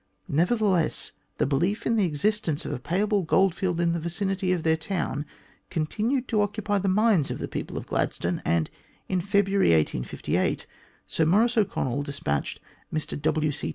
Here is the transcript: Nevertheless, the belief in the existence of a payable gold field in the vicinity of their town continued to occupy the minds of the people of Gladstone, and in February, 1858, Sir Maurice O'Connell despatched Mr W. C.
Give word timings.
Nevertheless, 0.33 1.11
the 1.37 1.45
belief 1.45 1.85
in 1.85 1.95
the 1.95 2.05
existence 2.05 2.65
of 2.65 2.71
a 2.73 2.79
payable 2.79 3.21
gold 3.21 3.53
field 3.53 3.79
in 3.79 3.93
the 3.93 3.99
vicinity 3.99 4.51
of 4.51 4.63
their 4.63 4.75
town 4.75 5.27
continued 5.69 6.27
to 6.29 6.41
occupy 6.41 6.79
the 6.79 6.89
minds 6.89 7.29
of 7.29 7.37
the 7.37 7.47
people 7.47 7.77
of 7.77 7.85
Gladstone, 7.85 8.41
and 8.43 8.71
in 9.07 9.21
February, 9.21 9.73
1858, 9.75 10.65
Sir 11.05 11.27
Maurice 11.27 11.55
O'Connell 11.59 12.01
despatched 12.01 12.59
Mr 12.91 13.21
W. 13.21 13.51
C. 13.51 13.69